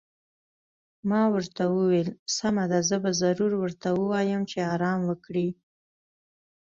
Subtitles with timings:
[1.09, 5.47] ما ورته وویل: سمه ده، زه به ضرور ورته ووایم چې ارام وکړي.